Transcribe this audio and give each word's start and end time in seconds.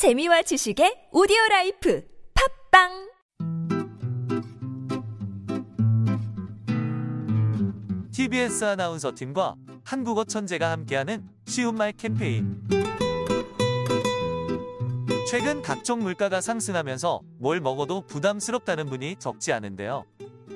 재미와 0.00 0.40
지식의 0.40 1.08
오디오 1.12 1.36
라이프 1.50 2.02
팟빵 2.70 3.10
TBS 8.10 8.64
아나운서 8.64 9.14
팀과 9.14 9.56
한국어 9.84 10.24
천재가 10.24 10.70
함께하는 10.70 11.28
쉬운 11.44 11.74
말 11.74 11.92
캠페인. 11.92 12.66
최근 15.28 15.60
각종 15.60 15.98
물가가 15.98 16.40
상승하면서 16.40 17.20
뭘 17.38 17.60
먹어도 17.60 18.06
부담스럽다는 18.06 18.86
분이 18.86 19.16
적지 19.18 19.52
않은데요. 19.52 20.06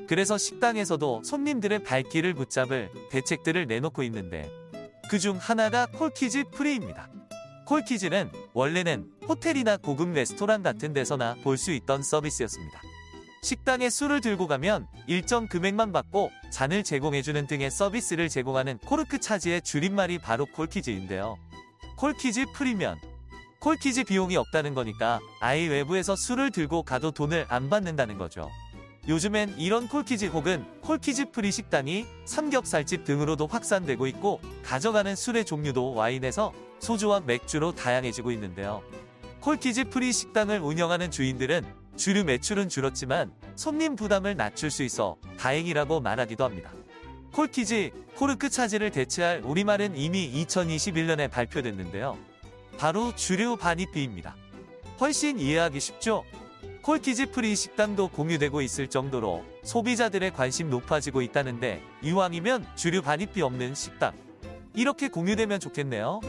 그래서 0.09 0.39
식당에서도 0.39 1.21
손님들의 1.23 1.83
발길을 1.83 2.33
붙잡을 2.33 2.91
대책들을 3.11 3.67
내놓고 3.67 4.05
있는데 4.05 4.51
그중 5.11 5.37
하나가 5.37 5.85
corkage 5.85 6.45
free입니다. 6.45 7.11
corkage는 7.67 8.31
원래는 8.53 9.11
호텔이나 9.27 9.77
고급 9.77 10.11
레스토랑 10.11 10.63
같은 10.63 10.93
데서나 10.93 11.37
볼 11.43 11.57
수 11.57 11.73
있던 11.73 12.03
서비스였습니다. 12.03 12.81
식당에 13.43 13.91
술을 13.91 14.21
들고 14.21 14.47
가면 14.47 14.87
일정 15.07 15.47
금액만 15.49 15.93
받고 15.93 16.31
잔을 16.51 16.83
제공해주는 16.83 17.47
등의 17.47 17.71
서비스를 17.71 18.29
제공하는 18.29 18.79
코르크 18.79 19.19
charge의 19.19 19.63
줄임말이 19.63 20.19
바로 20.19 20.47
corkage인데요. 20.47 21.37
corkage 21.97 22.47
free면 22.55 22.99
corkage 23.61 24.05
비용이 24.05 24.37
없다는 24.37 24.75
거니까 24.75 25.21
아예 25.41 25.67
외부에서 25.67 26.17
술을 26.17 26.51
들고 26.51 26.83
가도 26.83 27.13
돈을 27.13 27.47
안 27.49 27.71
받는다는 27.71 28.19
거죠. 28.19 28.51
요즘엔 29.07 29.57
이런 29.59 29.87
콜키즈 29.87 30.27
혹은 30.27 30.65
corkage 30.81 31.31
free 31.31 31.53
식당이 31.53 32.07
삼겹살집 32.25 33.05
등으로도 33.05 33.47
확산되고 33.47 34.07
있고 34.07 34.41
가져가는 34.63 35.15
술의 35.15 35.45
종류도 35.45 35.93
와인에서 35.95 36.53
소주와 36.79 37.21
맥주로 37.21 37.75
다양해지고 37.75 38.31
있는데요. 38.33 38.83
corkage 39.41 39.91
free 39.91 40.11
식당을 40.11 40.61
운영하는 40.61 41.11
주인들은 41.11 41.65
주류 41.97 42.25
매출은 42.25 42.71
줄었지만 42.71 43.31
손님 43.57 43.95
부담을 43.95 44.37
낮출 44.37 44.71
수 44.71 44.83
있어 44.83 45.17
다행이라고 45.39 46.01
말하기도 46.01 46.43
합니다. 46.43 46.73
corkage, 47.33 47.91
cork 48.17 48.49
charge를 48.49 48.91
대체할 48.91 49.43
우리말은 49.45 49.97
이미 49.97 50.33
2021년에 50.47 51.31
발표됐는데요. 51.31 52.17
바로 52.79 53.15
주류 53.15 53.57
반입비입니다. 53.57 54.35
훨씬 55.01 55.39
이해하기 55.39 55.79
쉽죠? 55.79 56.25
corkage 56.85 57.31
free 57.31 57.57
식당도 57.57 58.09
공유되고 58.09 58.61
있을 58.61 58.89
정도로 58.89 59.43
소비자들의 59.63 60.35
관심 60.35 60.69
높아지고 60.69 61.23
있다는데 61.23 61.83
이왕이면 62.03 62.67
주류 62.77 63.01
반입비 63.01 63.41
없는 63.41 63.75
식당 63.75 64.13
이렇게 64.75 65.09
공유되면 65.09 65.61
좋겠네요. 65.61 66.21